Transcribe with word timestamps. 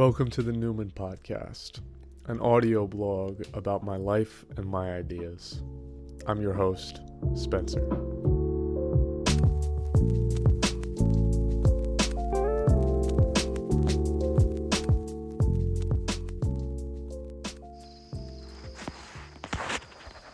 Welcome 0.00 0.30
to 0.30 0.42
the 0.42 0.52
Newman 0.52 0.92
Podcast, 0.96 1.80
an 2.24 2.40
audio 2.40 2.86
blog 2.86 3.42
about 3.52 3.84
my 3.84 3.98
life 3.98 4.46
and 4.56 4.64
my 4.64 4.94
ideas. 4.94 5.60
I'm 6.26 6.40
your 6.40 6.54
host, 6.54 7.02
Spencer. 7.34 7.84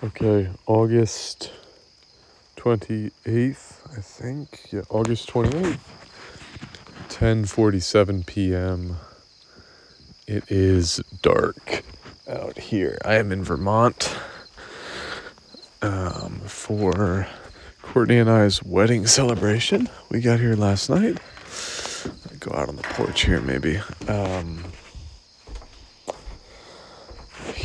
Okay, 0.04 0.48
August 0.66 1.50
28th, 2.56 3.98
I 3.98 4.00
think. 4.00 4.68
Yeah, 4.70 4.82
August 4.90 5.28
28th. 5.28 5.80
10:47 7.08 8.26
p.m. 8.26 8.96
It 10.26 10.50
is 10.50 11.00
dark 11.22 11.84
out 12.28 12.58
here. 12.58 12.98
I 13.04 13.14
am 13.14 13.30
in 13.30 13.44
Vermont 13.44 14.16
um, 15.82 16.40
for 16.46 17.28
Courtney 17.80 18.18
and 18.18 18.28
I's 18.28 18.60
wedding 18.60 19.06
celebration. 19.06 19.88
We 20.10 20.20
got 20.20 20.40
here 20.40 20.56
last 20.56 20.90
night. 20.90 21.20
I 22.28 22.34
go 22.40 22.52
out 22.56 22.68
on 22.68 22.74
the 22.74 22.82
porch 22.82 23.22
here, 23.22 23.40
maybe. 23.40 23.80
Um, 24.08 24.64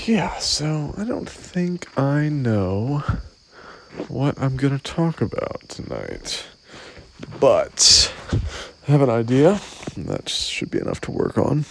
yeah, 0.06 0.38
so 0.38 0.94
I 1.00 1.04
don't 1.04 1.28
think 1.28 1.98
I 1.98 2.30
know 2.30 3.04
what 4.08 4.40
I'm 4.40 4.56
going 4.56 4.78
to 4.78 4.84
talk 4.84 5.20
about 5.20 5.68
tonight. 5.68 6.46
But 7.40 8.14
I 8.88 8.92
have 8.92 9.02
an 9.02 9.10
idea. 9.10 9.60
That 9.98 10.30
should 10.30 10.70
be 10.70 10.78
enough 10.78 11.02
to 11.02 11.12
work 11.12 11.40
on. 11.40 11.66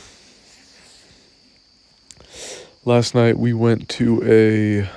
Last 2.87 3.15
night 3.15 3.37
we 3.39 3.53
went 3.53 3.91
to 3.91 4.23
a 4.25 4.89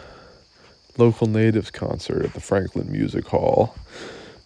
local 0.98 1.28
natives 1.28 1.70
concert 1.70 2.24
at 2.24 2.34
the 2.34 2.40
Franklin 2.40 2.90
Music 2.90 3.28
Hall. 3.28 3.76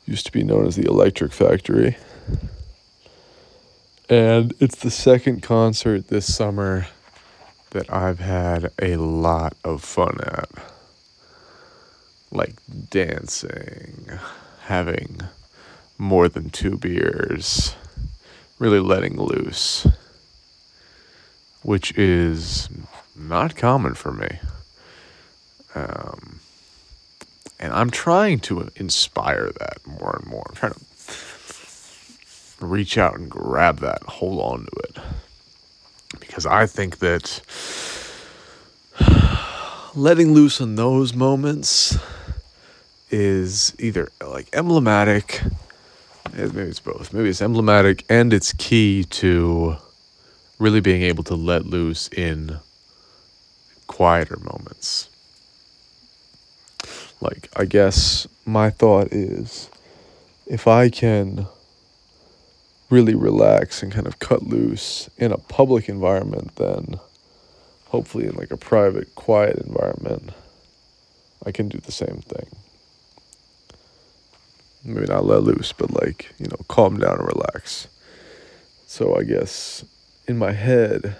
Used 0.07 0.25
to 0.25 0.31
be 0.31 0.41
known 0.41 0.65
as 0.65 0.75
the 0.75 0.87
Electric 0.87 1.31
Factory. 1.31 1.97
And 4.09 4.55
it's 4.59 4.77
the 4.77 4.89
second 4.89 5.43
concert 5.43 6.07
this 6.07 6.33
summer 6.33 6.87
that 7.71 7.93
I've 7.93 8.17
had 8.19 8.71
a 8.81 8.95
lot 8.95 9.55
of 9.63 9.83
fun 9.83 10.17
at. 10.23 10.49
Like 12.31 12.55
dancing, 12.89 14.09
having 14.61 15.21
more 15.99 16.27
than 16.27 16.49
two 16.49 16.75
beers, 16.75 17.75
really 18.57 18.79
letting 18.79 19.21
loose, 19.21 19.85
which 21.61 21.95
is 21.95 22.67
not 23.17 23.55
common 23.55 23.93
for 23.93 24.11
me. 24.11 24.39
Um, 25.75 26.39
and 27.59 27.73
I'm 27.73 27.89
trying 27.89 28.39
to 28.41 28.69
inspire 28.75 29.51
that 29.59 29.85
more 29.85 30.17
and 30.21 30.27
more. 30.27 30.45
I'm 30.49 30.55
trying 30.55 30.73
to 30.73 30.79
reach 32.65 32.97
out 32.97 33.15
and 33.15 33.29
grab 33.29 33.79
that, 33.79 34.03
hold 34.03 34.39
on 34.39 34.65
to 34.65 34.71
it. 34.79 34.97
Because 36.19 36.45
I 36.45 36.65
think 36.65 36.99
that 36.99 37.41
letting 39.95 40.33
loose 40.33 40.61
on 40.61 40.75
those 40.75 41.13
moments 41.13 41.97
is 43.09 43.75
either 43.79 44.09
like 44.25 44.49
emblematic, 44.53 45.41
maybe 46.33 46.61
it's 46.61 46.79
both. 46.79 47.13
Maybe 47.13 47.29
it's 47.29 47.41
emblematic 47.41 48.03
and 48.09 48.33
it's 48.33 48.53
key 48.53 49.03
to 49.05 49.77
really 50.59 50.81
being 50.81 51.03
able 51.03 51.23
to 51.25 51.35
let 51.35 51.65
loose 51.65 52.07
in 52.09 52.59
quieter 53.87 54.37
moments. 54.37 55.09
Like, 57.19 57.49
I 57.55 57.65
guess 57.65 58.27
my 58.45 58.69
thought 58.69 59.07
is 59.11 59.69
if 60.45 60.67
I 60.67 60.89
can 60.89 61.47
really 62.89 63.15
relax 63.15 63.83
and 63.83 63.91
kind 63.91 64.07
of 64.07 64.19
cut 64.19 64.43
loose 64.43 65.09
in 65.17 65.31
a 65.31 65.37
public 65.37 65.89
environment, 65.89 66.55
then 66.55 66.99
hopefully 67.87 68.27
in 68.27 68.35
like 68.35 68.51
a 68.51 68.57
private, 68.57 69.15
quiet 69.15 69.57
environment, 69.57 70.31
I 71.45 71.51
can 71.51 71.67
do 71.67 71.79
the 71.79 71.91
same 71.91 72.21
thing. 72.25 72.47
Maybe 74.83 75.05
not 75.07 75.25
let 75.25 75.43
loose, 75.43 75.73
but 75.73 75.91
like, 75.91 76.33
you 76.37 76.47
know, 76.47 76.63
calm 76.67 76.97
down 76.97 77.19
and 77.19 77.27
relax. 77.27 77.87
So 78.85 79.17
I 79.17 79.23
guess 79.23 79.83
in 80.27 80.37
my 80.37 80.53
head, 80.53 81.17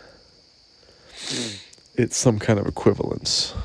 it's 1.98 2.16
some 2.16 2.38
kind 2.38 2.60
of 2.60 2.68
equivalence. 2.68 3.56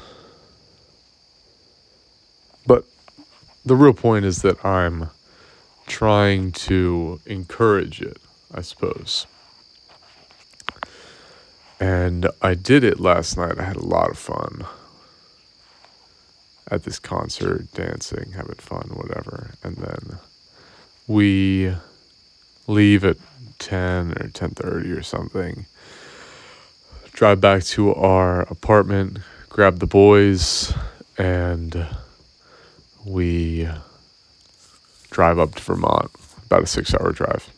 But 2.67 2.85
the 3.65 3.77
real 3.77 3.93
point 3.93 4.25
is 4.25 4.43
that 4.43 4.65
I'm 4.65 5.11
trying 5.87 6.53
to 6.53 7.21
encourage 7.27 8.01
it, 8.01 8.17
I 8.53 8.63
suppose. 8.63 9.27
And 11.79 12.29
I 12.41 12.55
did 12.55 12.85
it 12.85 12.99
last 12.99 13.37
night. 13.37 13.59
I 13.59 13.65
had 13.65 13.77
a 13.77 13.85
lot 13.85 14.11
of 14.11 14.19
fun 14.19 14.65
at 16.71 16.85
this 16.85 16.99
concert, 16.99 17.71
dancing, 17.73 18.33
having 18.33 18.55
fun, 18.55 18.93
whatever. 18.95 19.51
And 19.63 19.77
then 19.77 20.19
we 21.07 21.75
leave 22.67 23.05
at 23.05 23.17
10 23.59 24.13
or 24.13 24.29
10:30 24.29 24.97
or 24.97 25.03
something 25.03 25.67
drive 27.23 27.41
back 27.41 27.63
to 27.63 27.95
our 27.95 28.41
apartment, 28.51 29.17
grab 29.49 29.79
the 29.79 29.87
boys, 29.87 30.75
and 31.17 31.87
we 33.05 33.69
drive 35.09 35.39
up 35.39 35.55
to 35.55 35.63
Vermont. 35.63 36.11
About 36.47 36.65
a 36.65 36.67
six 36.67 36.93
hour 36.93 37.13
drive. 37.13 37.49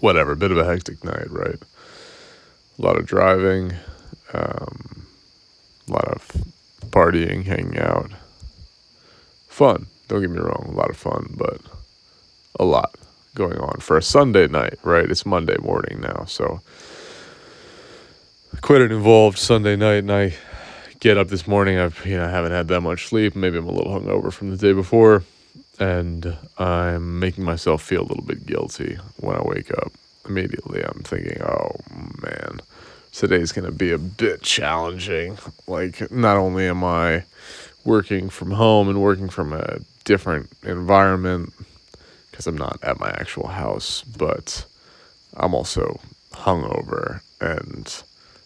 Whatever, 0.00 0.32
a 0.32 0.36
bit 0.36 0.50
of 0.50 0.58
a 0.58 0.66
hectic 0.66 1.02
night, 1.02 1.30
right? 1.30 1.56
A 2.78 2.82
lot 2.82 2.98
of 2.98 3.06
driving, 3.06 3.72
um, 4.34 5.06
a 5.88 5.92
lot 5.92 6.04
of 6.04 6.30
partying, 6.90 7.46
hanging 7.46 7.78
out. 7.78 8.10
Fun, 9.48 9.86
don't 10.08 10.20
get 10.20 10.28
me 10.28 10.40
wrong, 10.40 10.66
a 10.68 10.76
lot 10.76 10.90
of 10.90 10.98
fun, 10.98 11.34
but 11.38 11.58
a 12.60 12.66
lot 12.66 12.96
going 13.34 13.56
on 13.56 13.80
for 13.80 13.96
a 13.96 14.02
Sunday 14.02 14.46
night, 14.46 14.78
right? 14.82 15.10
It's 15.10 15.24
Monday 15.24 15.56
morning 15.62 16.02
now, 16.02 16.26
so 16.26 16.60
quite 18.64 18.80
an 18.80 18.90
involved 18.90 19.36
Sunday 19.36 19.76
night, 19.76 19.98
and 19.98 20.10
I 20.10 20.34
get 20.98 21.18
up 21.18 21.28
this 21.28 21.46
morning. 21.46 21.78
I've 21.78 22.00
you 22.06 22.16
know 22.16 22.26
haven't 22.26 22.52
had 22.52 22.68
that 22.68 22.80
much 22.80 23.08
sleep. 23.08 23.36
Maybe 23.36 23.58
I'm 23.58 23.68
a 23.68 23.70
little 23.70 23.92
hungover 23.92 24.32
from 24.32 24.50
the 24.50 24.56
day 24.56 24.72
before, 24.72 25.22
and 25.78 26.34
I'm 26.56 27.18
making 27.18 27.44
myself 27.44 27.82
feel 27.82 28.00
a 28.00 28.08
little 28.08 28.24
bit 28.24 28.46
guilty 28.46 28.96
when 29.18 29.36
I 29.36 29.42
wake 29.42 29.70
up. 29.70 29.92
Immediately, 30.26 30.82
I'm 30.82 31.02
thinking, 31.02 31.42
oh 31.42 31.72
man, 32.22 32.62
today's 33.12 33.52
gonna 33.52 33.70
be 33.70 33.90
a 33.90 33.98
bit 33.98 34.40
challenging. 34.40 35.36
Like, 35.66 36.10
not 36.10 36.38
only 36.38 36.66
am 36.66 36.82
I 36.82 37.24
working 37.84 38.30
from 38.30 38.50
home 38.52 38.88
and 38.88 39.02
working 39.02 39.28
from 39.28 39.52
a 39.52 39.80
different 40.04 40.48
environment 40.62 41.52
because 42.30 42.46
I'm 42.46 42.56
not 42.56 42.78
at 42.82 42.98
my 42.98 43.10
actual 43.10 43.48
house, 43.48 44.00
but 44.16 44.64
I'm 45.36 45.52
also 45.52 46.00
hungover 46.32 47.20
and 47.42 48.02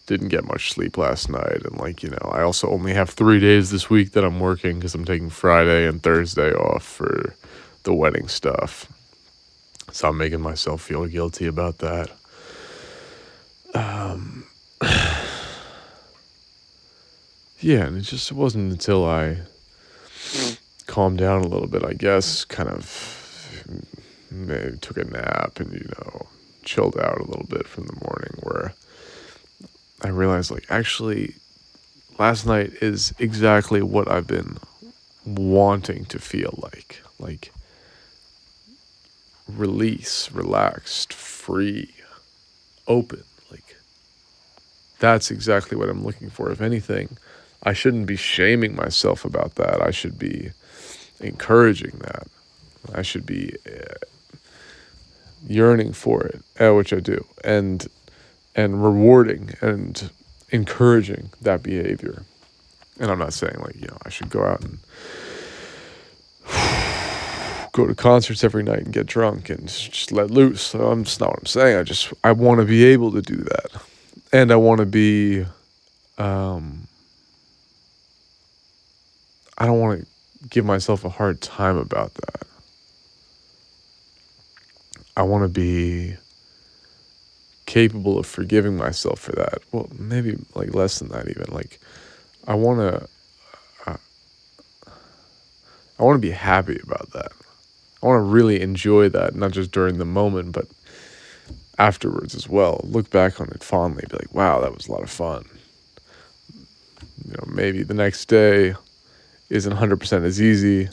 didn't 0.09 0.29
get 0.29 0.43
much 0.43 0.73
sleep 0.73 0.97
last 0.97 1.29
night 1.29 1.61
and 1.63 1.77
like 1.77 2.01
you 2.01 2.09
know 2.09 2.31
i 2.31 2.41
also 2.41 2.67
only 2.69 2.95
have 2.95 3.11
three 3.11 3.39
days 3.39 3.69
this 3.69 3.91
week 3.91 4.11
that 4.13 4.25
i'm 4.25 4.39
working 4.39 4.77
because 4.77 4.95
i'm 4.95 5.05
taking 5.05 5.29
friday 5.29 5.87
and 5.87 6.01
thursday 6.01 6.51
off 6.51 6.83
for 6.83 7.35
the 7.83 7.93
wedding 7.93 8.27
stuff. 8.27 8.91
So 9.91 10.09
i'm 10.09 10.17
making 10.17 10.41
myself 10.41 10.81
feel 10.81 11.05
guilty 11.07 11.47
about 11.47 11.79
that. 11.79 12.11
Um 13.73 14.45
yeah 17.61 17.85
and 17.85 17.97
it 17.97 18.01
just 18.01 18.31
wasn't 18.31 18.71
until 18.71 19.03
i 19.05 19.37
calmed 20.87 21.17
down 21.17 21.41
a 21.41 21.47
little 21.47 21.67
bit 21.67 21.83
i 21.83 21.91
guess 21.91 22.45
kind 22.45 22.69
of 22.69 22.85
maybe 24.31 24.77
took 24.77 24.95
a 24.97 25.03
nap 25.03 25.59
and 25.59 25.73
you 25.73 25.85
know 25.99 26.27
chilled 26.63 26.97
out 26.97 27.19
a 27.19 27.25
little 27.25 27.45
bit 27.49 27.67
from 27.67 27.85
the 27.85 27.99
morning 28.01 28.31
where 28.43 28.73
I 30.01 30.09
realized 30.09 30.51
like 30.51 30.65
actually 30.69 31.35
last 32.17 32.45
night 32.45 32.73
is 32.81 33.13
exactly 33.19 33.81
what 33.81 34.09
I've 34.09 34.27
been 34.27 34.57
wanting 35.25 36.05
to 36.05 36.19
feel 36.19 36.57
like. 36.61 37.01
Like 37.19 37.51
release, 39.47 40.31
relaxed, 40.31 41.13
free, 41.13 41.93
open. 42.87 43.23
Like 43.51 43.75
that's 44.99 45.31
exactly 45.31 45.77
what 45.77 45.89
I'm 45.89 46.03
looking 46.03 46.29
for. 46.29 46.51
If 46.51 46.61
anything, 46.61 47.17
I 47.63 47.73
shouldn't 47.73 48.05
be 48.05 48.15
shaming 48.15 48.75
myself 48.75 49.25
about 49.25 49.55
that. 49.55 49.81
I 49.81 49.91
should 49.91 50.17
be 50.17 50.51
encouraging 51.19 51.99
that. 51.99 52.27
I 52.93 53.01
should 53.01 53.25
be 53.25 53.55
uh, 53.67 53.95
yearning 55.47 55.93
for 55.93 56.25
it, 56.25 56.41
uh, 56.59 56.73
which 56.73 56.93
I 56.93 56.99
do. 56.99 57.25
And 57.43 57.87
and 58.55 58.83
rewarding 58.83 59.53
and 59.61 60.09
encouraging 60.49 61.29
that 61.41 61.63
behavior. 61.63 62.23
And 62.99 63.09
I'm 63.09 63.19
not 63.19 63.33
saying 63.33 63.55
like, 63.59 63.75
you 63.75 63.87
know, 63.87 63.97
I 64.05 64.09
should 64.09 64.29
go 64.29 64.43
out 64.43 64.61
and 64.61 64.79
go 67.71 67.87
to 67.87 67.95
concerts 67.95 68.43
every 68.43 68.63
night 68.63 68.79
and 68.79 68.93
get 68.93 69.05
drunk 69.05 69.49
and 69.49 69.67
just 69.67 70.11
let 70.11 70.31
loose. 70.31 70.61
So 70.61 70.91
I'm 70.91 71.03
just 71.03 71.19
not 71.19 71.29
what 71.29 71.39
I'm 71.39 71.45
saying. 71.45 71.77
I 71.77 71.83
just 71.83 72.11
I 72.23 72.31
want 72.31 72.59
to 72.59 72.65
be 72.65 72.83
able 72.85 73.11
to 73.13 73.21
do 73.21 73.37
that. 73.37 73.81
And 74.33 74.51
I 74.51 74.57
want 74.57 74.79
to 74.79 74.85
be 74.85 75.45
um 76.17 76.87
I 79.57 79.65
don't 79.65 79.79
want 79.79 80.01
to 80.01 80.07
give 80.49 80.65
myself 80.65 81.03
a 81.05 81.09
hard 81.09 81.41
time 81.41 81.77
about 81.77 82.13
that. 82.15 82.47
I 85.17 85.23
want 85.23 85.43
to 85.43 85.49
be 85.49 86.15
capable 87.69 88.17
of 88.17 88.25
forgiving 88.25 88.75
myself 88.75 89.19
for 89.19 89.31
that. 89.33 89.59
Well, 89.71 89.87
maybe 89.97 90.39
like 90.55 90.73
less 90.73 90.97
than 90.97 91.09
that 91.09 91.29
even. 91.29 91.45
Like 91.53 91.79
I 92.47 92.55
want 92.55 92.79
to 92.79 93.07
uh, 93.85 93.97
I 95.99 96.03
want 96.03 96.15
to 96.15 96.27
be 96.27 96.31
happy 96.31 96.79
about 96.81 97.11
that. 97.11 97.31
I 98.01 98.07
want 98.07 98.17
to 98.17 98.23
really 98.23 98.59
enjoy 98.59 99.09
that 99.09 99.35
not 99.35 99.51
just 99.51 99.71
during 99.71 99.99
the 99.99 100.05
moment 100.05 100.51
but 100.51 100.65
afterwards 101.77 102.33
as 102.33 102.49
well. 102.49 102.81
Look 102.83 103.11
back 103.11 103.39
on 103.39 103.49
it 103.49 103.63
fondly, 103.63 104.03
be 104.09 104.17
like, 104.17 104.33
"Wow, 104.33 104.61
that 104.61 104.73
was 104.73 104.87
a 104.87 104.91
lot 104.91 105.03
of 105.03 105.11
fun." 105.11 105.45
You 107.23 107.33
know, 107.33 107.53
maybe 107.53 107.83
the 107.83 107.93
next 107.93 108.25
day 108.25 108.73
isn't 109.51 109.73
100% 109.73 110.23
as 110.23 110.41
easy. 110.41 110.89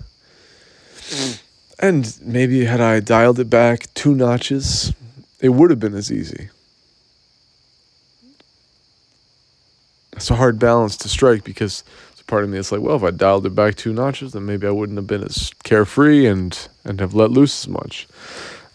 And 1.78 2.18
maybe 2.20 2.66
had 2.66 2.82
I 2.82 3.00
dialed 3.00 3.38
it 3.38 3.48
back 3.48 3.86
two 3.94 4.14
notches, 4.14 4.92
it 5.40 5.50
would 5.50 5.70
have 5.70 5.80
been 5.80 5.94
as 5.94 6.12
easy. 6.12 6.50
It's 10.16 10.30
a 10.30 10.34
hard 10.34 10.58
balance 10.58 10.96
to 10.98 11.08
strike 11.08 11.44
because 11.44 11.84
it's 12.12 12.22
a 12.22 12.24
part 12.24 12.42
of 12.42 12.50
me 12.50 12.56
that's 12.56 12.72
like, 12.72 12.80
well, 12.80 12.96
if 12.96 13.02
I 13.02 13.10
dialed 13.10 13.46
it 13.46 13.54
back 13.54 13.74
two 13.76 13.92
notches, 13.92 14.32
then 14.32 14.46
maybe 14.46 14.66
I 14.66 14.70
wouldn't 14.70 14.98
have 14.98 15.06
been 15.06 15.22
as 15.22 15.52
carefree 15.62 16.26
and 16.26 16.68
and 16.84 17.00
have 17.00 17.14
let 17.14 17.30
loose 17.30 17.64
as 17.64 17.68
much. 17.68 18.08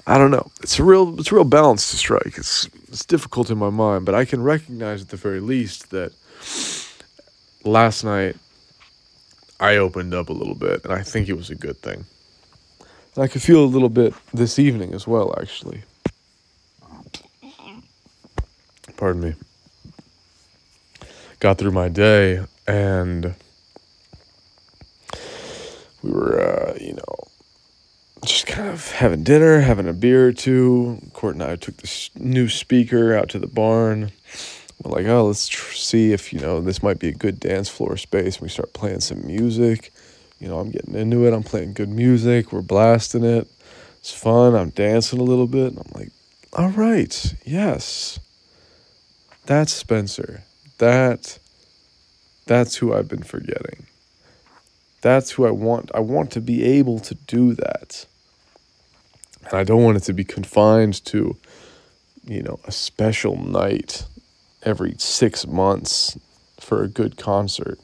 I 0.08 0.18
don't 0.18 0.32
know. 0.32 0.52
It's 0.62 0.80
a 0.80 0.84
real 0.84 1.20
it's 1.20 1.32
a 1.32 1.36
real 1.36 1.44
balance 1.44 1.92
to 1.92 1.98
strike. 1.98 2.38
It's 2.38 2.68
it's 2.88 3.06
difficult 3.06 3.50
in 3.50 3.58
my 3.58 3.70
mind, 3.70 4.06
but 4.06 4.16
I 4.16 4.26
can 4.26 4.44
recognize 4.44 5.02
at 5.02 5.10
the 5.10 5.18
very 5.18 5.40
least 5.40 5.90
that 5.92 6.14
last 7.64 8.04
night 8.04 8.36
I 9.60 9.78
opened 9.78 10.14
up 10.14 10.30
a 10.30 10.34
little 10.34 10.56
bit, 10.56 10.84
and 10.84 10.94
I 10.94 11.04
think 11.04 11.30
it 11.30 11.38
was 11.38 11.50
a 11.50 11.56
good 11.56 11.78
thing. 11.78 12.06
And 13.16 13.24
I 13.24 13.28
could 13.28 13.42
feel 13.42 13.64
a 13.64 13.66
little 13.66 13.90
bit 13.90 14.14
this 14.34 14.58
evening 14.58 14.94
as 14.94 15.06
well, 15.08 15.36
actually. 15.40 15.84
Pardon 18.98 19.22
me. 19.22 19.34
Got 21.42 21.58
through 21.58 21.72
my 21.72 21.90
day, 21.90 22.46
and 22.66 23.36
we 26.02 26.12
were, 26.12 26.40
uh, 26.40 26.78
you 26.80 26.94
know, 26.94 27.16
just 28.24 28.48
kind 28.48 28.70
of 28.70 28.92
having 28.92 29.24
dinner, 29.24 29.60
having 29.60 29.90
a 29.90 29.94
beer 29.94 30.30
or 30.30 30.32
two. 30.32 31.02
Court 31.12 31.36
and 31.36 31.44
I 31.44 31.58
took 31.58 31.76
this 31.78 32.10
new 32.16 32.48
speaker 32.48 33.14
out 33.14 33.28
to 33.30 33.40
the 33.40 33.48
barn. 33.48 34.14
We're 34.82 34.92
like, 34.96 35.08
oh, 35.08 35.26
let's 35.28 35.50
tr- 35.50 35.74
see 35.74 36.14
if, 36.14 36.32
you 36.32 36.40
know, 36.40 36.62
this 36.62 36.82
might 36.82 37.00
be 37.00 37.10
a 37.10 37.14
good 37.14 37.42
dance 37.42 37.68
floor 37.68 37.98
space. 37.98 38.38
And 38.38 38.44
we 38.44 38.50
start 38.50 38.72
playing 38.72 39.02
some 39.02 39.28
music 39.28 39.92
you 40.42 40.48
know, 40.48 40.60
I'm 40.60 40.72
getting 40.72 40.96
into 40.96 41.28
it. 41.28 41.34
I'm 41.34 41.44
playing 41.44 41.74
good 41.74 41.90
music. 41.90 42.52
We're 42.52 42.64
blasting 42.64 43.24
it. 43.24 43.48
It's 44.00 44.12
fun. 44.12 44.56
I'm 44.56 44.72
dancing 44.72 45.20
a 45.20 45.24
little 45.24 45.46
bit. 45.46 45.68
And 45.68 45.78
I'm 45.78 45.92
like, 45.94 46.10
all 46.54 46.70
right, 46.70 47.36
yes. 47.46 48.20
That's 49.46 49.72
Spencer. 49.72 50.44
That 50.82 51.38
that's 52.48 52.78
who 52.78 52.92
I've 52.92 53.08
been 53.08 53.22
forgetting. 53.22 53.86
That's 55.02 55.30
who 55.30 55.46
I 55.46 55.52
want. 55.52 55.92
I 55.94 56.00
want 56.00 56.32
to 56.32 56.42
be 56.42 56.64
able 56.64 56.98
to 57.02 57.14
do 57.14 57.54
that. 57.54 58.08
And 59.46 59.54
I 59.54 59.64
don't 59.64 59.84
want 59.84 59.98
it 59.98 60.04
to 60.06 60.14
be 60.14 60.24
confined 60.24 61.06
to, 61.06 61.38
you 62.26 62.42
know, 62.42 62.60
a 62.66 62.72
special 62.72 63.38
night 63.38 64.08
every 64.64 64.96
six 64.98 65.46
months 65.46 66.18
for 66.60 66.82
a 66.82 66.88
good 66.88 67.16
concert. 67.16 67.78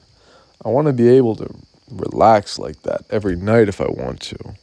I 0.65 0.69
want 0.69 0.87
to 0.87 0.93
be 0.93 1.07
able 1.09 1.35
to 1.35 1.53
relax 1.91 2.57
like 2.57 2.81
that 2.81 3.01
every 3.11 3.35
night 3.35 3.69
if 3.69 3.79
I 3.79 3.89
want 3.89 4.21
to. 4.21 4.55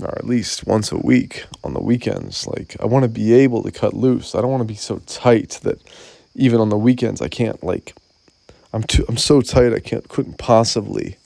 Or 0.00 0.16
at 0.16 0.24
least 0.24 0.66
once 0.66 0.92
a 0.92 0.96
week 0.96 1.44
on 1.62 1.74
the 1.74 1.82
weekends. 1.82 2.46
Like 2.46 2.74
I 2.80 2.86
want 2.86 3.02
to 3.02 3.10
be 3.10 3.34
able 3.34 3.62
to 3.64 3.70
cut 3.70 3.92
loose. 3.92 4.34
I 4.34 4.40
don't 4.40 4.50
want 4.50 4.62
to 4.62 4.64
be 4.64 4.76
so 4.76 5.00
tight 5.00 5.60
that 5.62 5.78
even 6.40 6.60
on 6.60 6.70
the 6.70 6.78
weekends 6.78 7.22
I 7.22 7.28
can't 7.28 7.62
like 7.62 7.94
I'm 8.72 8.82
too 8.82 9.04
I'm 9.08 9.16
so 9.16 9.40
tight 9.40 9.72
I 9.72 9.80
can't 9.80 10.08
couldn't 10.08 10.38
possibly 10.38 11.16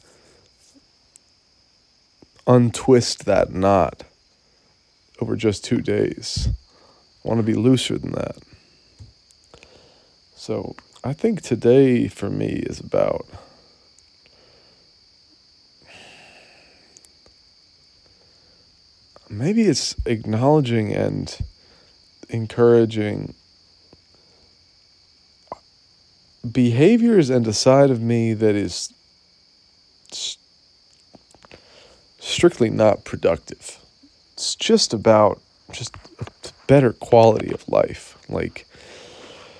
untwist 2.46 3.24
that 3.24 3.52
knot 3.52 4.02
over 5.20 5.36
just 5.36 5.64
2 5.64 5.80
days. 5.80 6.48
I 7.24 7.28
want 7.28 7.38
to 7.38 7.46
be 7.46 7.54
looser 7.54 7.96
than 7.96 8.12
that. 8.12 8.36
So, 10.36 10.76
I 11.02 11.14
think 11.14 11.40
today 11.40 12.08
for 12.08 12.28
me 12.28 12.48
is 12.48 12.80
about 12.80 13.26
maybe 19.30 19.62
it's 19.62 19.96
acknowledging 20.04 20.92
and 20.92 21.38
encouraging 22.28 23.34
behaviors 26.50 27.30
and 27.30 27.46
a 27.46 27.52
side 27.52 27.90
of 27.90 28.00
me 28.00 28.34
that 28.34 28.54
is 28.54 28.92
strictly 32.18 32.70
not 32.70 33.04
productive. 33.04 33.78
It's 34.32 34.54
just 34.54 34.92
about 34.92 35.40
just 35.72 35.94
better 36.66 36.92
quality 36.92 37.52
of 37.52 37.68
life. 37.68 38.16
Like 38.28 38.66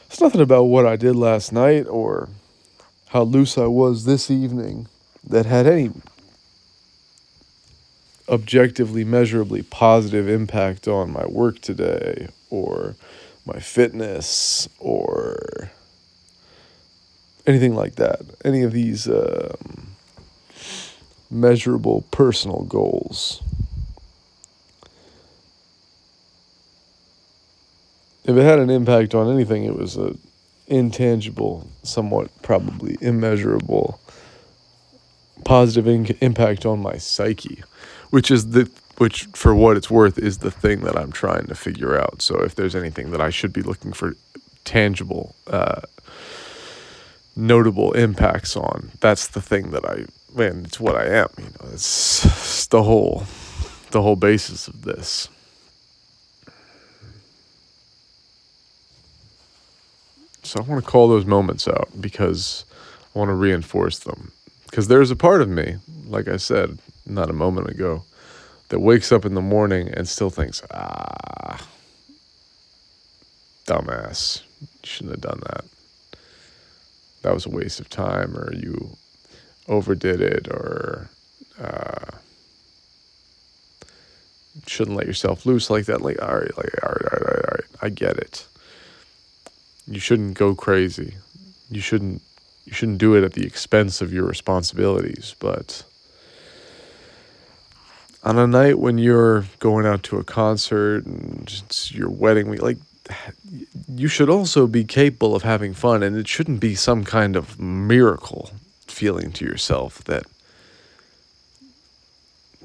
it's 0.06 0.20
nothing 0.20 0.40
about 0.40 0.64
what 0.64 0.87
I 0.87 0.97
did 0.97 1.16
last 1.16 1.52
night 1.52 1.87
or 1.88 2.28
how 3.08 3.23
loose 3.23 3.58
I 3.58 3.66
was 3.66 4.04
this 4.04 4.30
evening 4.30 4.88
that 5.26 5.47
had 5.47 5.66
any 5.66 5.90
objectively 8.28 9.04
measurably 9.04 9.62
positive 9.62 10.28
impact 10.28 10.88
on 10.88 11.12
my 11.12 11.26
work 11.26 11.61
today 11.61 12.28
or 12.50 12.97
my 13.44 13.58
fitness 13.58 14.68
or 14.78 15.70
anything 17.46 17.74
like 17.74 17.96
that 17.96 18.20
any 18.44 18.62
of 18.62 18.72
these 18.72 19.08
um, 19.08 19.94
measurable 21.30 22.04
personal 22.10 22.62
goals 22.64 23.42
if 28.24 28.36
it 28.36 28.42
had 28.42 28.58
an 28.58 28.70
impact 28.70 29.14
on 29.14 29.32
anything 29.32 29.64
it 29.64 29.76
was 29.76 29.96
a 29.96 30.14
intangible 30.66 31.68
somewhat 31.82 32.30
probably 32.42 32.96
immeasurable 33.00 34.00
positive 35.44 35.86
in- 35.86 36.16
impact 36.20 36.64
on 36.64 36.80
my 36.80 36.96
psyche 36.96 37.62
which 38.10 38.30
is 38.30 38.50
the 38.50 38.70
which 38.98 39.26
for 39.34 39.54
what 39.54 39.76
it's 39.76 39.90
worth 39.90 40.18
is 40.18 40.38
the 40.38 40.50
thing 40.50 40.80
that 40.80 40.96
I'm 40.96 41.12
trying 41.12 41.46
to 41.46 41.54
figure 41.54 41.98
out. 41.98 42.22
So 42.22 42.40
if 42.42 42.54
there's 42.54 42.76
anything 42.76 43.10
that 43.10 43.20
I 43.20 43.30
should 43.30 43.52
be 43.52 43.62
looking 43.62 43.92
for 43.92 44.14
tangible 44.64 45.34
uh, 45.46 45.82
notable 47.36 47.92
impacts 47.92 48.56
on, 48.56 48.90
that's 49.00 49.28
the 49.28 49.40
thing 49.42 49.70
that 49.70 49.84
I 49.84 50.06
man, 50.34 50.62
it's 50.64 50.80
what 50.80 50.96
I 50.96 51.06
am, 51.06 51.28
you 51.38 51.44
know. 51.44 51.70
It's, 51.72 52.24
it's 52.24 52.66
the 52.66 52.82
whole 52.82 53.24
the 53.90 54.02
whole 54.02 54.16
basis 54.16 54.66
of 54.66 54.82
this. 54.82 55.28
So 60.42 60.60
I 60.60 60.62
want 60.62 60.84
to 60.84 60.90
call 60.90 61.08
those 61.08 61.24
moments 61.24 61.66
out 61.66 61.88
because 62.00 62.64
I 63.14 63.18
want 63.18 63.28
to 63.28 63.34
reinforce 63.34 64.00
them. 64.00 64.32
Because 64.64 64.88
there's 64.88 65.10
a 65.10 65.16
part 65.16 65.40
of 65.40 65.48
me, 65.48 65.76
like 66.06 66.28
I 66.28 66.36
said, 66.36 66.78
not 67.06 67.30
a 67.30 67.32
moment 67.32 67.70
ago 67.70 68.04
that 68.68 68.80
wakes 68.80 69.12
up 69.12 69.24
in 69.24 69.34
the 69.34 69.40
morning 69.40 69.88
and 69.88 70.08
still 70.08 70.30
thinks, 70.30 70.62
ah, 70.72 71.66
dumbass, 73.66 74.42
shouldn't 74.82 75.12
have 75.12 75.20
done 75.20 75.40
that. 75.46 75.64
That 77.25 77.33
was 77.33 77.47
a 77.47 77.50
waste 77.50 77.81
of 77.81 77.88
time, 77.88 78.37
or 78.37 78.52
you 78.54 78.97
overdid 79.66 80.21
it, 80.21 80.47
or 80.47 81.09
uh, 81.59 82.19
shouldn't 84.66 84.97
let 84.97 85.07
yourself 85.07 85.47
loose 85.47 85.71
like 85.71 85.87
that. 85.87 86.02
Like, 86.02 86.21
all 86.21 86.37
right, 86.37 86.57
like, 86.57 86.71
all 86.83 86.90
right, 86.90 87.12
all 87.12 87.19
right, 87.21 87.45
all 87.45 87.54
right, 87.54 87.64
I 87.81 87.88
get 87.88 88.19
it. 88.19 88.47
You 89.88 90.00
shouldn't 90.00 90.35
go 90.35 90.54
crazy. 90.54 91.14
You 91.71 91.81
shouldn't. 91.81 92.21
You 92.66 92.73
shouldn't 92.73 92.99
do 92.99 93.14
it 93.14 93.25
at 93.25 93.33
the 93.33 93.47
expense 93.47 94.00
of 94.00 94.12
your 94.12 94.25
responsibilities, 94.25 95.35
but 95.38 95.83
on 98.23 98.38
a 98.38 98.47
night 98.47 98.78
when 98.78 98.97
you're 98.99 99.45
going 99.61 99.87
out 99.87 100.02
to 100.04 100.19
a 100.19 100.25
concert 100.25 101.04
and 101.04 101.62
it's 101.66 101.93
your 101.93 102.09
wedding 102.09 102.49
week, 102.49 102.62
like 102.62 102.78
you 103.88 104.08
should 104.08 104.28
also 104.28 104.66
be 104.66 104.84
capable 104.84 105.34
of 105.34 105.42
having 105.42 105.75
fun, 105.75 106.02
and 106.02 106.16
it 106.16 106.28
shouldn't 106.28 106.61
be 106.61 106.75
some 106.75 107.04
kind 107.04 107.37
of 107.37 107.61
miracle 107.61 108.50
feeling 108.87 109.32
to 109.32 109.44
yourself 109.44 110.02
that 110.04 110.25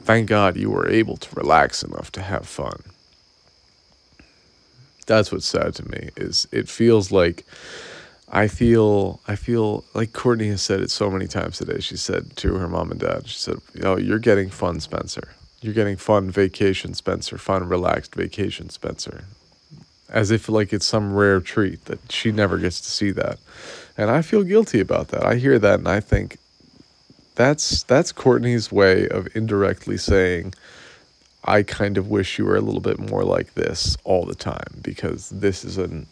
thank 0.01 0.27
God 0.27 0.57
you 0.57 0.69
were 0.69 0.89
able 0.89 1.17
to 1.17 1.35
relax 1.35 1.83
enough 1.83 2.11
to 2.13 2.21
have 2.21 2.47
fun. 2.47 2.81
That's 5.05 5.31
what's 5.31 5.47
sad 5.47 5.73
to 5.75 5.89
me 5.89 6.09
is 6.15 6.47
it 6.51 6.69
feels 6.69 7.11
like 7.11 7.45
I 8.31 8.47
feel 8.47 9.19
I 9.27 9.35
feel 9.35 9.83
like 9.95 10.13
Courtney 10.13 10.49
has 10.49 10.61
said 10.61 10.81
it 10.81 10.91
so 10.91 11.09
many 11.09 11.27
times 11.27 11.57
today. 11.57 11.79
She 11.79 11.97
said 11.97 12.35
to 12.37 12.55
her 12.55 12.67
mom 12.67 12.91
and 12.91 12.99
dad, 12.99 13.27
she 13.27 13.37
said, 13.37 13.57
"Oh, 13.83 13.97
you're 13.97 14.19
getting 14.19 14.49
fun, 14.49 14.79
Spencer. 14.79 15.29
You're 15.61 15.73
getting 15.73 15.97
fun 15.97 16.29
vacation, 16.29 16.93
Spencer. 16.93 17.37
Fun, 17.39 17.67
relaxed 17.67 18.13
vacation, 18.13 18.69
Spencer." 18.69 19.25
As 20.09 20.31
if 20.31 20.49
like 20.49 20.73
it's 20.73 20.85
some 20.85 21.13
rare 21.13 21.39
treat 21.39 21.85
that 21.85 22.11
she 22.11 22.31
never 22.31 22.57
gets 22.57 22.81
to 22.81 22.89
see 22.89 23.11
that. 23.11 23.39
And 23.97 24.09
I 24.09 24.21
feel 24.21 24.43
guilty 24.43 24.79
about 24.79 25.09
that. 25.09 25.25
I 25.25 25.35
hear 25.35 25.59
that 25.59 25.79
and 25.79 25.87
I 25.87 25.99
think 25.99 26.37
that's 27.35 27.83
that's 27.83 28.11
Courtney's 28.11 28.71
way 28.71 29.07
of 29.07 29.27
indirectly 29.35 29.97
saying 29.97 30.53
I 31.45 31.63
kind 31.63 31.97
of 31.97 32.09
wish 32.09 32.37
you 32.37 32.45
were 32.45 32.57
a 32.57 32.61
little 32.61 32.81
bit 32.81 32.99
more 32.99 33.23
like 33.23 33.53
this 33.53 33.97
all 34.03 34.25
the 34.25 34.35
time 34.35 34.81
because 34.81 35.29
this 35.29 35.63
is 35.63 35.77
an 35.77 36.07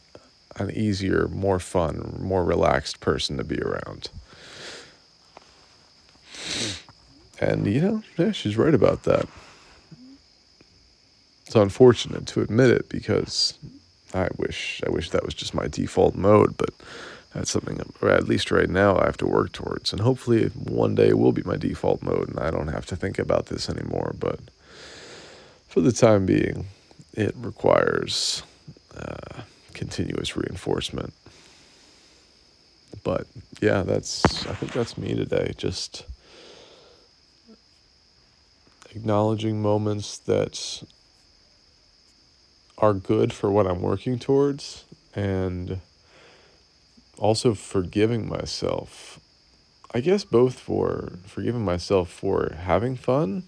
an 0.55 0.71
easier, 0.71 1.27
more 1.27 1.59
fun, 1.59 2.17
more 2.19 2.43
relaxed 2.43 2.99
person 2.99 3.37
to 3.37 3.43
be 3.43 3.61
around. 3.61 4.09
And 7.39 7.67
you 7.67 7.81
know, 7.81 8.03
yeah, 8.17 8.31
she's 8.31 8.57
right 8.57 8.73
about 8.73 9.03
that. 9.03 9.27
It's 11.45 11.55
unfortunate 11.55 12.25
to 12.27 12.41
admit 12.41 12.71
it 12.71 12.89
because 12.89 13.57
I 14.13 14.29
wish 14.37 14.81
I 14.85 14.89
wish 14.89 15.09
that 15.09 15.25
was 15.25 15.33
just 15.33 15.53
my 15.53 15.67
default 15.67 16.15
mode, 16.15 16.57
but 16.57 16.69
that's 17.33 17.51
something 17.51 17.79
at 18.01 18.27
least 18.27 18.51
right 18.51 18.69
now 18.69 18.97
I 18.97 19.05
have 19.05 19.17
to 19.17 19.27
work 19.27 19.51
towards. 19.51 19.91
And 19.91 20.01
hopefully 20.01 20.47
one 20.47 20.95
day 20.95 21.09
it 21.09 21.19
will 21.19 21.33
be 21.33 21.43
my 21.43 21.57
default 21.57 22.01
mode 22.01 22.29
and 22.29 22.39
I 22.39 22.49
don't 22.49 22.69
have 22.69 22.85
to 22.87 22.95
think 22.95 23.19
about 23.19 23.47
this 23.47 23.69
anymore, 23.69 24.15
but 24.17 24.39
for 25.67 25.81
the 25.81 25.91
time 25.91 26.25
being, 26.25 26.65
it 27.13 27.35
requires 27.37 28.43
uh, 28.95 29.41
continuous 29.73 30.35
reinforcement. 30.35 31.13
But 33.03 33.27
yeah, 33.61 33.83
that's 33.83 34.25
I 34.47 34.53
think 34.53 34.71
that's 34.71 34.97
me 34.97 35.13
today. 35.13 35.53
Just 35.57 36.05
acknowledging 38.95 39.61
moments 39.61 40.17
that 40.19 40.83
are 42.77 42.93
good 42.93 43.33
for 43.33 43.51
what 43.51 43.67
I'm 43.67 43.81
working 43.81 44.19
towards 44.19 44.85
and 45.15 45.79
also 47.17 47.53
forgiving 47.53 48.29
myself. 48.29 49.19
I 49.93 50.01
guess 50.01 50.23
both 50.23 50.59
for 50.59 51.13
forgiving 51.25 51.65
myself 51.65 52.09
for 52.09 52.53
having 52.55 52.95
fun, 52.95 53.43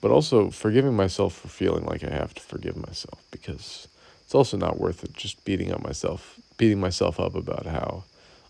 but 0.00 0.10
also 0.10 0.50
forgiving 0.50 0.94
myself 0.94 1.34
for 1.34 1.48
feeling 1.48 1.84
like 1.84 2.02
I 2.02 2.10
have 2.10 2.34
to 2.34 2.42
forgive 2.42 2.76
myself 2.76 3.22
because 3.30 3.88
it's 4.24 4.34
also 4.34 4.56
not 4.56 4.78
worth 4.78 5.04
it 5.04 5.12
just 5.12 5.44
beating 5.44 5.72
up 5.72 5.82
myself, 5.82 6.38
beating 6.56 6.80
myself 6.80 7.20
up 7.20 7.34
about 7.34 7.66
how 7.66 8.04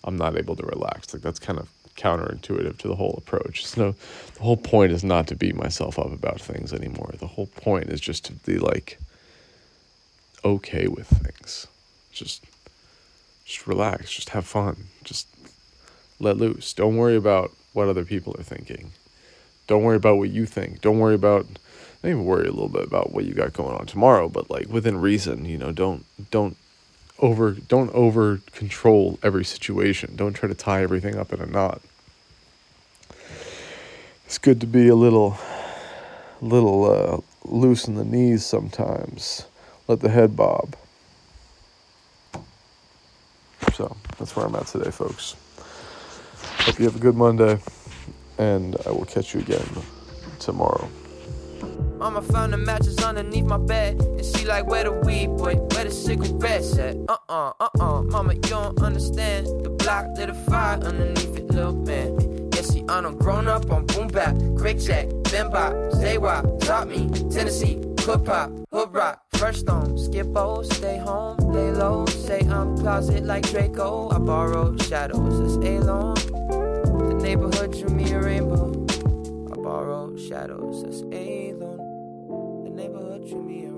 I'm 0.04 0.16
not 0.16 0.36
able 0.36 0.54
to 0.56 0.66
relax. 0.66 1.12
Like 1.12 1.22
that's 1.22 1.38
kind 1.38 1.58
of 1.58 1.68
counterintuitive 1.96 2.78
to 2.78 2.88
the 2.88 2.96
whole 2.96 3.14
approach. 3.18 3.66
So 3.72 3.94
the 4.34 4.42
whole 4.42 4.56
point 4.56 4.92
is 4.92 5.02
not 5.02 5.26
to 5.28 5.34
beat 5.34 5.56
myself 5.56 5.98
up 5.98 6.12
about 6.12 6.40
things 6.40 6.72
anymore. 6.72 7.14
The 7.18 7.26
whole 7.26 7.46
point 7.46 7.88
is 7.88 8.00
just 8.00 8.24
to 8.26 8.32
be 8.32 8.58
like 8.58 8.98
okay 10.44 10.86
with 10.86 11.06
things. 11.06 11.66
Just 12.12 12.44
just 13.44 13.66
relax, 13.66 14.12
just 14.12 14.30
have 14.30 14.46
fun, 14.46 14.84
just 15.04 15.26
let 16.20 16.36
loose. 16.36 16.72
Don't 16.72 16.96
worry 16.96 17.16
about 17.16 17.52
what 17.72 17.88
other 17.88 18.04
people 18.04 18.34
are 18.38 18.42
thinking. 18.42 18.92
Don't 19.66 19.82
worry 19.82 19.96
about 19.96 20.18
what 20.18 20.30
you 20.30 20.46
think. 20.46 20.80
Don't 20.80 20.98
worry 20.98 21.14
about 21.14 21.46
even 22.04 22.24
worry 22.24 22.46
a 22.46 22.52
little 22.52 22.68
bit 22.68 22.84
about 22.84 23.12
what 23.12 23.24
you 23.24 23.32
got 23.32 23.52
going 23.52 23.76
on 23.76 23.86
tomorrow, 23.86 24.28
but 24.28 24.50
like 24.50 24.68
within 24.68 25.00
reason, 25.00 25.44
you 25.44 25.56
know, 25.56 25.72
don't 25.72 26.04
don't 26.30 26.56
over 27.18 27.52
don't 27.52 27.90
over 27.94 28.40
control 28.52 29.18
every 29.22 29.44
situation. 29.44 30.16
Don't 30.16 30.34
try 30.34 30.48
to 30.48 30.54
tie 30.54 30.82
everything 30.82 31.16
up 31.16 31.32
in 31.32 31.40
a 31.40 31.46
knot. 31.46 31.80
It's 34.26 34.38
good 34.38 34.60
to 34.62 34.66
be 34.66 34.88
a 34.88 34.96
little 34.96 35.38
little 36.40 36.84
uh, 36.84 37.20
loose 37.44 37.86
in 37.86 37.94
the 37.94 38.04
knees 38.04 38.44
sometimes. 38.44 39.46
Let 39.88 40.00
the 40.00 40.08
head 40.08 40.36
bob. 40.36 40.76
So 43.74 43.96
that's 44.18 44.34
where 44.36 44.46
I'm 44.46 44.54
at 44.54 44.66
today, 44.66 44.90
folks. 44.90 45.36
Hope 46.60 46.78
you 46.78 46.84
have 46.84 46.96
a 46.96 46.98
good 46.98 47.16
Monday, 47.16 47.58
and 48.38 48.76
I 48.86 48.90
will 48.90 49.04
catch 49.04 49.34
you 49.34 49.40
again 49.40 49.66
tomorrow. 50.38 50.88
Mama 51.98 52.20
found 52.20 52.52
the 52.52 52.56
matches 52.56 52.98
underneath 52.98 53.44
my 53.44 53.58
bed. 53.58 54.00
And 54.00 54.24
she 54.24 54.44
like, 54.44 54.66
where 54.66 54.84
the 54.84 54.92
weed, 54.92 55.28
boy? 55.28 55.54
Where 55.54 55.84
the 55.84 55.90
cigarettes 55.90 56.76
at? 56.78 56.96
Uh-uh, 57.08 57.52
uh-uh. 57.60 58.02
Mama, 58.02 58.34
you 58.34 58.40
don't 58.40 58.82
understand. 58.82 59.46
The 59.64 59.70
block 59.70 60.06
lit 60.16 60.28
a 60.28 60.34
fire 60.34 60.78
underneath 60.78 61.36
it, 61.36 61.48
little 61.50 61.74
man. 61.74 62.50
Yeah, 62.54 62.62
a 63.06 63.12
grown 63.12 63.46
up 63.46 63.70
on 63.70 63.86
boom 63.86 64.08
bap, 64.08 64.34
bop, 65.50 65.72
stay 65.94 66.18
taught 66.60 66.88
me, 66.88 67.08
Tennessee, 67.30 67.80
hood 68.00 68.24
pop, 68.24 68.50
hood 68.72 68.92
rock, 68.92 69.21
first 69.42 69.68
on, 69.68 69.98
skippo, 69.98 70.64
stay 70.72 70.98
home, 70.98 71.36
lay 71.52 71.72
low, 71.72 72.06
say 72.06 72.42
I'm 72.48 72.78
closet 72.78 73.24
like 73.24 73.42
Draco. 73.50 74.08
I 74.10 74.18
borrow 74.18 74.76
shadows, 74.76 75.34
it's 75.40 75.66
A-Lone. 75.66 76.14
The 77.08 77.18
neighborhood 77.20 77.72
drew 77.72 77.88
me 77.88 78.12
a 78.12 78.20
rainbow. 78.20 78.70
I 79.50 79.56
borrow 79.56 80.16
shadows, 80.16 80.84
that's 80.84 81.02
A-Lone 81.10 82.62
The 82.66 82.70
neighborhood 82.70 83.28
drew 83.28 83.42
me 83.42 83.71